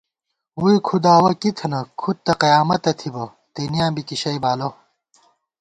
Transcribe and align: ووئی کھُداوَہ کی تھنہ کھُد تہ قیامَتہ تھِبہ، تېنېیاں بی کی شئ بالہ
ووئی 0.59 0.77
کھُداوَہ 0.87 1.31
کی 1.41 1.49
تھنہ 1.57 1.79
کھُد 1.99 2.17
تہ 2.25 2.33
قیامَتہ 2.41 2.91
تھِبہ، 2.99 3.25
تېنېیاں 3.53 3.91
بی 3.95 4.01
کی 4.07 4.15
شئ 4.21 4.37
بالہ 4.43 4.69